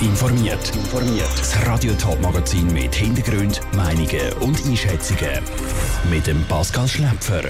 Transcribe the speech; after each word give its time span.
informiert. 0.00 0.74
Informiert. 0.76 1.30
Das 1.36 1.66
Radio 1.66 1.92
Top 1.94 2.20
Magazin 2.20 2.72
mit 2.72 2.94
Hintergrund, 2.94 3.60
Meinungen 3.74 4.32
und 4.40 4.64
Einschätzungen 4.64 5.42
mit 6.10 6.26
dem 6.26 6.44
Pascal 6.44 6.86
Schläpfer. 6.86 7.42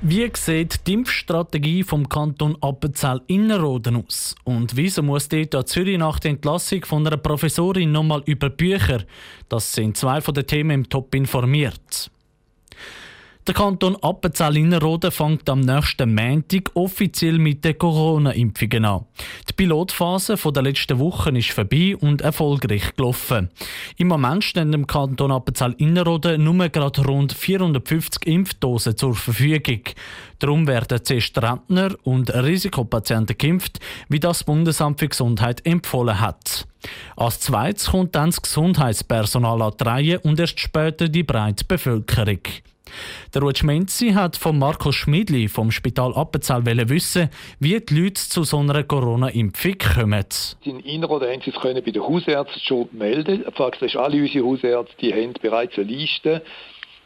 Wie 0.00 0.28
sieht 0.34 0.86
die 0.86 0.94
Impfstrategie 0.94 1.84
vom 1.84 2.08
Kanton 2.08 2.56
Appenzell 2.60 3.20
Innerrhoden 3.28 4.04
aus? 4.04 4.34
Und 4.42 4.76
wieso 4.76 5.02
muss 5.02 5.28
dort 5.28 5.68
Zürich 5.68 5.98
nach 5.98 6.18
der 6.18 6.32
Entlassung 6.32 6.84
von 6.84 7.06
einer 7.06 7.16
Professorin 7.16 7.92
nochmal 7.92 8.22
über 8.26 8.50
Bücher? 8.50 9.04
Das 9.48 9.72
sind 9.72 9.96
zwei 9.96 10.20
von 10.20 10.34
den 10.34 10.46
Themen 10.46 10.70
im 10.72 10.88
Top 10.88 11.14
informiert. 11.14 12.10
Der 13.48 13.54
Kanton 13.54 13.96
Appenzell-Innerrhoden 14.00 15.10
fängt 15.10 15.50
am 15.50 15.62
nächsten 15.62 16.14
Montag 16.14 16.70
offiziell 16.74 17.38
mit 17.38 17.64
den 17.64 17.76
Corona-Impfungen 17.76 18.84
an. 18.84 19.06
Die 19.50 19.52
Pilotphase 19.54 20.36
der 20.36 20.62
letzten 20.62 21.00
Wochen 21.00 21.34
ist 21.34 21.50
vorbei 21.50 21.96
und 21.96 22.20
erfolgreich 22.20 22.94
gelaufen. 22.94 23.50
Im 23.96 24.06
Moment 24.06 24.44
stehen 24.44 24.72
im 24.72 24.86
Kanton 24.86 25.32
Appenzell-Innerrhoden 25.32 26.44
nur 26.44 26.68
gerade 26.68 27.04
rund 27.04 27.32
450 27.32 28.28
Impfdosen 28.28 28.96
zur 28.96 29.16
Verfügung. 29.16 29.82
Darum 30.38 30.68
werden 30.68 31.04
zuerst 31.04 31.36
Rentner 31.42 31.96
und 32.04 32.32
Risikopatienten 32.32 33.36
geimpft, 33.36 33.80
wie 34.08 34.20
das 34.20 34.44
Bundesamt 34.44 35.00
für 35.00 35.08
Gesundheit 35.08 35.66
empfohlen 35.66 36.20
hat. 36.20 36.68
Als 37.16 37.40
zweites 37.40 37.86
kommt 37.86 38.14
dann 38.14 38.30
das 38.30 38.40
Gesundheitspersonal 38.40 39.62
an 39.62 39.72
die 39.80 39.84
Reihe 39.84 40.20
und 40.20 40.38
erst 40.38 40.60
später 40.60 41.08
die 41.08 41.24
breite 41.24 41.64
Bevölkerung. 41.64 42.38
Der 43.34 43.42
Ruth 43.42 43.58
Schmenzi 43.58 44.12
hat 44.12 44.36
von 44.36 44.58
Markus 44.58 44.94
Schmidli 44.94 45.48
vom 45.48 45.70
Spital 45.70 46.12
Appenzell 46.14 46.62
wissen, 46.88 47.30
wie 47.60 47.80
die 47.80 47.94
Leute 47.94 48.14
zu 48.14 48.44
so 48.44 48.58
einer 48.58 48.82
Corona-Impfung 48.82 49.78
kommen. 49.78 50.24
In 50.62 50.80
Innerrhoden 50.80 51.30
haben 51.30 51.42
sie 51.42 51.50
es 51.50 51.60
können 51.60 51.82
bei 51.84 51.90
den 51.90 52.02
Hausärzten 52.02 52.60
schon 52.60 52.88
melden. 52.92 53.44
Faktisch 53.54 53.96
alle 53.96 54.20
unsere 54.20 54.46
Hausärzte 54.46 54.94
die 55.00 55.12
haben 55.12 55.32
bereits 55.40 55.76
eine 55.76 55.84
Liste 55.84 56.42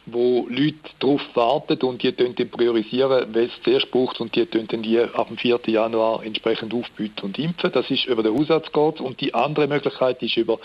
wo 0.07 0.47
Leute 0.49 0.77
darauf 0.99 1.21
warten 1.33 1.81
und 1.85 2.01
die 2.01 2.15
dann 2.15 2.33
priorisieren, 2.33 3.27
wer 3.33 3.43
es 3.43 3.51
zuerst 3.63 3.91
braucht 3.91 4.21
und 4.21 4.35
die 4.35 4.49
dann 4.49 4.81
die 4.81 4.99
ab 4.99 5.27
dem 5.27 5.37
4. 5.37 5.59
Januar 5.67 6.23
entsprechend 6.23 6.73
aufbieten 6.73 7.25
und 7.25 7.37
impfen. 7.37 7.71
Das 7.73 7.89
ist 7.91 8.05
über 8.05 8.23
den 8.23 8.37
Hausarzt 8.37 8.71
geht. 8.71 9.01
Und 9.01 9.19
die 9.19 9.33
andere 9.33 9.67
Möglichkeit 9.67 10.23
ist 10.23 10.37
über 10.37 10.59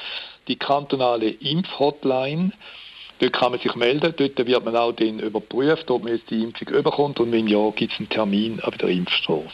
die 0.47 0.57
kantonale 0.57 1.31
Impfhotline. 1.31 2.53
Dort 3.23 3.35
kann 3.35 3.53
man 3.53 3.61
sich 3.61 3.77
melden, 3.77 4.13
dort 4.17 4.47
wird 4.47 4.65
man 4.65 4.75
auch 4.75 4.91
den 4.91 5.21
überprüft, 5.21 5.89
ob 5.93 6.03
man 6.03 6.15
jetzt 6.15 6.29
die 6.29 6.43
Impfung 6.43 6.67
überkommt 6.67 7.21
und 7.21 7.31
wenn 7.31 7.47
ja, 7.47 7.71
gibt 7.71 7.93
es 7.93 8.01
einen 8.01 8.09
Termin 8.09 8.59
an 8.59 8.73
der 8.81 8.89
Impfstraße. 8.89 9.47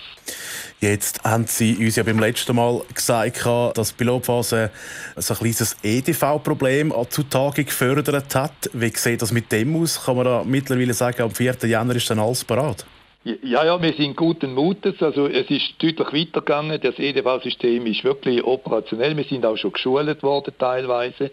Jetzt 0.80 1.22
haben 1.22 1.46
Sie 1.46 1.76
uns 1.76 1.96
ja 1.96 2.02
beim 2.02 2.18
letzten 2.18 2.56
Mal 2.56 2.80
gesagt, 2.94 3.44
dass 3.44 3.90
die 3.90 3.94
Pilotphase 3.98 4.70
ein 5.16 5.36
kleines 5.36 5.76
EDV-Problem 5.82 6.94
zutage 7.10 7.64
gefördert 7.64 8.34
hat. 8.34 8.70
Wie 8.72 8.88
sieht 8.88 9.20
das 9.20 9.32
mit 9.32 9.52
dem 9.52 9.76
aus? 9.76 10.02
Kann 10.02 10.16
man 10.16 10.24
da 10.24 10.44
mittlerweile 10.46 10.94
sagen, 10.94 11.20
am 11.20 11.30
4. 11.30 11.56
Januar 11.64 11.96
ist 11.96 12.08
dann 12.08 12.20
alles 12.20 12.44
parat? 12.44 12.86
Ja, 13.24 13.64
ja, 13.66 13.82
wir 13.82 13.92
sind 13.92 14.16
guten 14.16 14.54
Mutes. 14.54 14.94
Also 15.02 15.26
es 15.26 15.50
ist 15.50 15.74
deutlich 15.82 16.26
weitergegangen. 16.26 16.80
Das 16.80 16.98
EDV-System 16.98 17.84
ist 17.84 18.02
wirklich 18.02 18.42
operationell. 18.42 19.14
Wir 19.14 19.24
sind 19.24 19.44
auch 19.44 19.58
schon 19.58 19.74
geschult 19.74 20.22
worden 20.22 20.54
teilweise. 20.58 21.32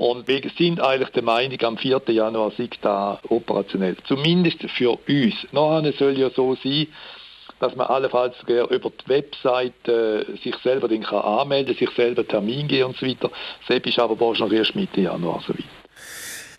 Und 0.00 0.26
wir 0.28 0.40
sind 0.56 0.80
eigentlich 0.80 1.10
der 1.10 1.22
Meinung, 1.22 1.60
am 1.60 1.76
4. 1.76 2.00
Januar 2.06 2.52
sei 2.56 2.70
da 2.80 3.20
operationell. 3.28 3.98
Zumindest 4.08 4.62
für 4.74 4.92
uns. 4.92 5.34
Nachher 5.52 5.92
soll 5.92 6.18
ja 6.18 6.30
so 6.30 6.56
sein, 6.64 6.86
dass 7.58 7.76
man 7.76 7.86
allenfalls 7.86 8.34
über 8.46 8.90
die 8.90 9.08
Webseite 9.08 10.24
äh, 10.26 10.42
sich 10.42 10.54
selber 10.64 10.88
den 10.88 11.02
kann 11.02 11.20
anmelden 11.20 11.76
sich 11.76 11.90
selber 11.90 12.26
Termin 12.26 12.66
geben 12.66 12.84
und 12.86 12.96
so 12.96 13.04
weiter. 13.04 13.30
Selbst 13.68 13.90
ist 13.90 13.98
aber 13.98 14.18
wahrscheinlich 14.18 14.60
erst 14.60 14.74
Mitte 14.74 15.02
Januar 15.02 15.42
so 15.46 15.52
weit. 15.52 15.64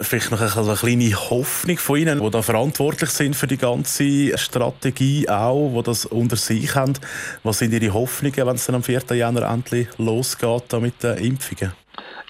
Vielleicht 0.01 0.29
noch 0.29 0.39
eine 0.39 0.75
kleine 0.75 1.29
Hoffnung 1.31 1.77
von 1.79 1.97
Ihnen, 1.97 2.21
die 2.23 2.29
da 2.29 2.43
verantwortlich 2.43 3.09
sind 3.09 3.35
für 3.35 3.47
die 3.47 3.57
ganze 3.57 4.37
Strategie 4.37 5.27
auch, 5.27 5.73
die 5.77 5.83
das 5.83 6.05
unter 6.05 6.35
sich 6.35 6.75
haben. 6.75 6.93
Was 7.41 7.57
sind 7.57 7.73
Ihre 7.73 7.91
Hoffnungen, 7.91 8.45
wenn 8.45 8.55
es 8.55 8.67
dann 8.67 8.75
am 8.75 8.83
4. 8.83 9.01
Januar 9.15 9.51
endlich 9.51 9.87
losgeht 9.97 10.71
mit 10.79 11.01
den 11.01 11.17
Impfungen? 11.17 11.73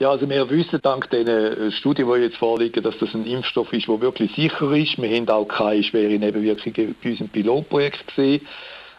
Ja, 0.01 0.09
also 0.09 0.27
wir 0.27 0.49
wissen 0.49 0.79
dank 0.81 1.11
den 1.11 1.27
äh, 1.27 1.71
Studien, 1.73 2.11
die 2.11 2.21
jetzt 2.21 2.37
vorliegen, 2.37 2.81
dass 2.81 2.97
das 2.97 3.13
ein 3.13 3.23
Impfstoff 3.23 3.71
ist, 3.71 3.87
der 3.87 4.01
wirklich 4.01 4.33
sicher 4.33 4.71
ist. 4.71 4.99
Wir 4.99 5.15
haben 5.15 5.29
auch 5.29 5.45
keine 5.45 5.83
schwere 5.83 6.17
Nebenwirkungen 6.17 6.95
bei 7.03 7.09
unserem 7.11 7.29
Pilotprojekt 7.29 8.07
gesehen 8.07 8.41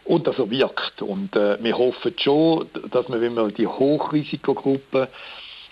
und 0.04 0.28
dass 0.28 0.38
er 0.38 0.48
wirkt. 0.48 1.02
Und 1.02 1.34
äh, 1.34 1.58
wir 1.60 1.76
hoffen 1.76 2.14
schon, 2.16 2.68
dass 2.92 3.08
wir, 3.08 3.20
wenn 3.20 3.34
wir 3.34 3.48
die 3.48 3.66
Hochrisikogruppen 3.66 5.08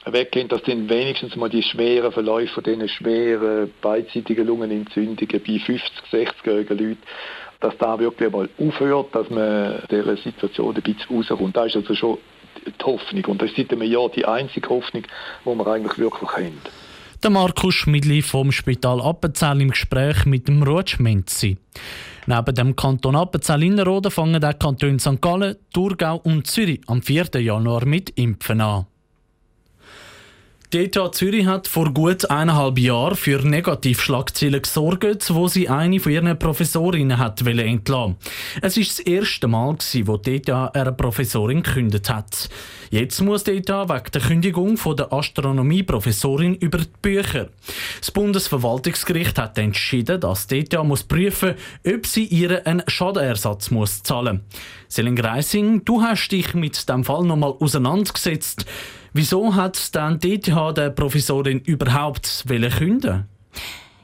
weggehen, 0.07 0.49
dass 0.49 0.65
dann 0.65 0.91
wenigstens 0.91 1.37
mal 1.37 1.49
die 1.49 1.63
schweren 1.63 2.11
Verläufe 2.11 2.55
von 2.55 2.65
diesen 2.65 2.89
schweren 2.89 3.73
beidseitigen 3.81 4.49
Lungenentzündungen 4.49 5.41
bei 5.47 5.59
50, 5.61 5.93
60-jährigen 6.11 6.77
Leuten 6.77 7.03
dass 7.61 7.77
da 7.77 7.99
wirklich 7.99 8.33
mal 8.33 8.49
aufhört, 8.59 9.15
dass 9.15 9.29
man 9.29 9.83
dieser 9.91 10.17
Situation 10.17 10.75
ein 10.75 10.83
bisschen 10.83 11.15
rauskommt. 11.15 11.55
Das 11.55 11.67
ist 11.67 11.77
also 11.77 11.95
schon 11.95 12.19
die 12.67 12.85
Hoffnung. 12.85 13.25
Und 13.27 13.43
das 13.43 13.51
ist 13.51 13.57
seit 13.57 13.73
einem 13.73 13.83
Jahr 13.83 14.09
die 14.09 14.25
einzige 14.25 14.69
Hoffnung, 14.69 15.05
die 15.45 15.49
wir 15.49 15.67
eigentlich 15.67 15.99
wirklich 15.99 16.31
haben. 16.31 16.59
Der 17.23 17.31
Markus 17.31 17.75
Schmidli 17.75 18.23
vom 18.23 18.51
Spital 18.51 19.01
Appenzell 19.03 19.61
im 19.61 19.71
Gespräch 19.71 20.25
mit 20.25 20.49
dem 20.49 20.63
Ruth. 20.63 20.97
Neben 20.99 22.55
dem 22.55 22.77
Kanton 22.77 23.17
Appenzell-Innerrhoden 23.17 24.11
fangen 24.11 24.43
auch 24.43 24.59
Kanton 24.59 24.99
St. 24.99 25.21
Gallen, 25.21 25.57
Thurgau 25.73 26.17
und 26.17 26.47
Zürich 26.47 26.81
am 26.87 27.03
4. 27.03 27.29
Januar 27.41 27.85
mit 27.85 28.11
Impfen 28.11 28.61
an. 28.61 28.87
ETH 30.73 30.97
Zürich 31.17 31.47
hat 31.47 31.67
vor 31.67 31.93
gut 31.93 32.31
eineinhalb 32.31 32.79
Jahren 32.79 33.17
für 33.17 33.39
Negativschlagzeilen 33.39 34.63
gesorgt, 34.63 35.35
wo 35.35 35.49
sie 35.49 35.69
eine 35.69 35.99
von 35.99 36.13
ihren 36.13 36.39
Professorinnen 36.39 37.19
hat 37.19 37.45
entlassen 37.45 38.17
Es 38.63 38.77
ist 38.77 38.91
das 38.91 39.01
erste 39.01 39.49
Mal, 39.49 39.77
wo 40.05 40.15
ETH 40.25 40.49
eine 40.49 40.93
Professorin 40.93 41.65
gekündigt 41.65 42.09
hat. 42.09 42.49
Jetzt 42.91 43.21
muss 43.21 43.43
ETH 43.49 43.69
wegen 43.69 44.11
der 44.15 44.21
Kündigung 44.21 44.77
von 44.77 44.97
der 44.97 45.13
Astronomieprofessorin 45.13 46.55
über 46.55 46.79
die 46.79 46.87
Bücher. 47.03 47.49
Das 47.99 48.13
Bundesverwaltungsgericht 48.13 49.39
hat 49.39 49.59
entschieden, 49.59 50.21
dass 50.21 50.47
ETH 50.53 50.73
muss 50.85 51.03
prüfen 51.03 51.55
ob 51.85 52.07
sie 52.07 52.27
ihren 52.27 52.65
einen 52.65 52.83
Schadenersatz 52.87 53.73
muss 53.73 54.05
zahlen. 54.05 54.43
Selin 54.87 55.17
Greising, 55.17 55.85
du 55.85 56.01
hast 56.01 56.29
dich 56.29 56.55
mit 56.55 56.89
dem 56.89 57.03
Fall 57.03 57.25
nochmal 57.25 57.55
auseinandergesetzt. 57.59 58.67
Wieso 59.13 59.55
hat 59.55 59.95
dann 59.95 60.19
die 60.19 60.35
ETH 60.35 60.77
der 60.77 60.91
Professorin 60.91 61.61
überhaupt 61.61 62.45
künden 62.71 63.27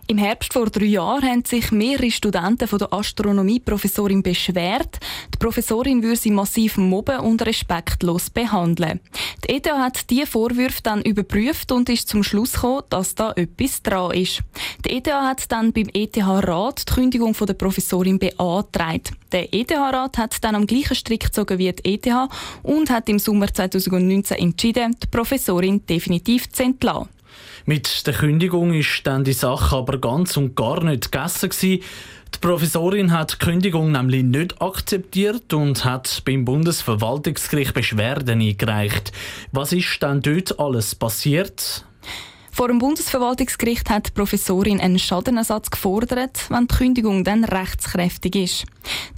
im 0.09 0.19
Herbst 0.19 0.53
vor 0.53 0.67
drei 0.67 0.85
Jahren 0.85 1.29
haben 1.29 1.45
sich 1.45 1.73
mehrere 1.73 2.11
Studenten 2.11 2.69
von 2.69 2.79
der 2.79 2.93
Astronomieprofessorin 2.93 4.23
beschwert. 4.23 5.01
Die 5.35 5.39
Professorin 5.39 6.03
würde 6.03 6.17
sie 6.17 6.31
massiv 6.31 6.77
mobben 6.77 7.21
und 7.21 7.45
respektlos 7.45 8.31
behandeln. 8.31 9.01
Die 9.45 9.55
ETH 9.55 9.69
hat 9.69 10.09
diese 10.11 10.27
Vorwürfe 10.27 10.83
dann 10.83 11.03
überprüft 11.03 11.73
und 11.73 11.89
ist 11.89 12.09
zum 12.09 12.23
Schluss 12.23 12.53
gekommen, 12.53 12.83
dass 12.89 13.15
da 13.15 13.33
etwas 13.33 13.83
dran 13.83 14.13
ist. 14.13 14.43
Die 14.85 14.97
ETH 14.97 15.11
hat 15.11 15.51
dann 15.51 15.73
beim 15.73 15.89
ETH-Rat 15.93 16.89
die 16.89 16.95
Kündigung 16.95 17.35
von 17.35 17.47
der 17.49 17.55
Professorin 17.55 18.19
beantragt. 18.19 19.13
Der 19.33 19.53
ETH-Rat 19.53 20.19
hat 20.19 20.45
dann 20.45 20.55
am 20.55 20.67
gleichen 20.67 20.95
Strick 20.95 21.25
gezogen 21.25 21.59
wie 21.59 21.73
die 21.73 21.95
ETH 21.95 22.09
und 22.63 22.91
hat 22.91 23.09
im 23.09 23.19
Sommer 23.19 23.53
2019 23.53 24.37
entschieden, 24.39 24.95
die 25.03 25.07
Professorin 25.09 25.85
definitiv 25.85 26.49
zu 26.51 26.63
entlassen. 26.63 27.16
Mit 27.65 28.07
der 28.07 28.15
Kündigung 28.15 28.73
ist 28.73 29.03
dann 29.05 29.25
die 29.25 29.33
Sache 29.33 29.77
aber 29.77 29.99
ganz 29.99 30.37
und 30.37 30.55
gar 30.55 30.83
nicht 30.85 31.11
gegessen 31.11 31.49
gewesen. 31.49 31.83
Die 32.35 32.39
Professorin 32.41 33.13
hat 33.13 33.33
die 33.41 33.45
Kündigung 33.45 33.93
nämlich 33.93 34.23
nicht 34.23 34.61
akzeptiert 34.61 35.53
und 35.53 35.85
hat 35.85 36.23
beim 36.25 36.45
Bundesverwaltungsgericht 36.45 37.75
Beschwerden 37.75 38.41
eingereicht. 38.41 39.13
Was 39.53 39.73
ist 39.73 40.03
dann 40.03 40.23
dort 40.23 40.59
alles 40.61 40.95
passiert? 40.95 41.85
Vor 42.57 42.69
dem 42.69 42.79
Bundesverwaltungsgericht 42.79 43.91
hat 43.91 44.07
die 44.07 44.11
Professorin 44.13 44.81
einen 44.81 44.99
Schadenersatz 44.99 45.71
gefordert, 45.71 46.47
wenn 46.49 46.67
die 46.67 46.75
Kündigung 46.75 47.23
dann 47.23 47.45
rechtskräftig 47.45 48.35
ist. 48.35 48.65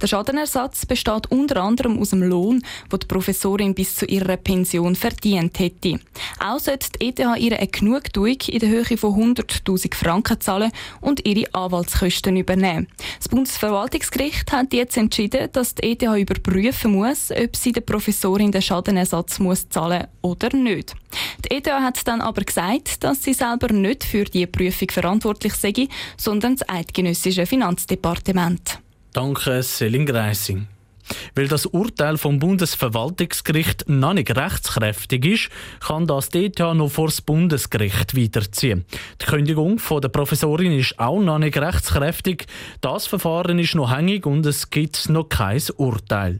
Der 0.01 0.07
Schadenersatz 0.07 0.85
besteht 0.85 1.31
unter 1.31 1.63
anderem 1.63 1.99
aus 1.99 2.09
dem 2.09 2.21
Lohn, 2.21 2.61
den 2.91 2.99
die 2.99 3.07
Professorin 3.07 3.73
bis 3.73 3.95
zu 3.95 4.05
ihrer 4.05 4.35
Pension 4.35 4.93
verdient 4.93 5.57
hätte. 5.57 6.01
Auch 6.39 6.59
sollte 6.59 6.89
die 6.91 7.07
ETH 7.07 7.19
ihr 7.19 7.57
eine 7.57 7.67
Genugtuung 7.67 8.37
in 8.47 8.59
der 8.59 8.67
Höhe 8.67 8.97
von 8.97 9.35
100.000 9.35 9.95
Franken 9.95 10.41
zahlen 10.41 10.73
und 10.99 11.25
ihre 11.25 11.53
Anwaltskosten 11.53 12.35
übernehmen. 12.35 12.87
Das 13.19 13.29
Bundesverwaltungsgericht 13.29 14.51
hat 14.51 14.73
jetzt 14.73 14.97
entschieden, 14.97 15.47
dass 15.53 15.75
die 15.75 15.91
ETH 15.91 16.03
überprüfen 16.03 16.91
muss, 16.91 17.31
ob 17.31 17.55
sie 17.55 17.71
der 17.71 17.81
Professorin 17.81 18.51
den 18.51 18.61
Schadenersatz 18.61 19.39
muss 19.39 19.69
zahlen 19.69 20.07
oder 20.21 20.53
nicht. 20.53 20.93
Die 21.45 21.51
ETH 21.51 21.67
hat 21.67 22.07
dann 22.07 22.21
aber 22.21 22.41
gesagt, 22.43 23.03
dass 23.03 23.23
sie 23.23 23.28
selber 23.33 23.71
nicht 23.73 24.03
für 24.03 24.25
die 24.25 24.45
Prüfung 24.47 24.89
verantwortlich 24.91 25.53
sei, 25.53 25.87
sondern 26.17 26.55
das 26.55 26.67
eidgenössische 26.69 27.45
Finanzdepartement. 27.45 28.79
Danke, 29.13 29.63
Selin 29.63 30.05
Greising. 30.05 30.67
Weil 31.35 31.47
das 31.47 31.65
Urteil 31.65 32.17
vom 32.17 32.39
Bundesverwaltungsgericht 32.39 33.89
noch 33.89 34.13
nicht 34.13 34.35
rechtskräftig 34.35 35.25
ist, 35.25 35.49
kann 35.79 36.07
das 36.07 36.29
DTH 36.29 36.73
noch 36.73 36.89
vor 36.89 37.07
das 37.07 37.21
Bundesgericht 37.21 38.15
weiterziehen. 38.15 38.85
Die 39.21 39.25
Kündigung 39.25 39.79
von 39.79 40.01
der 40.01 40.09
Professorin 40.09 40.77
ist 40.77 40.99
auch 40.99 41.19
noch 41.19 41.39
nicht 41.39 41.57
rechtskräftig. 41.57 42.45
Das 42.81 43.07
Verfahren 43.07 43.59
ist 43.59 43.75
noch 43.75 43.95
hängig 43.95 44.25
und 44.25 44.45
es 44.45 44.69
gibt 44.69 45.09
noch 45.09 45.29
kein 45.29 45.61
Urteil. 45.77 46.39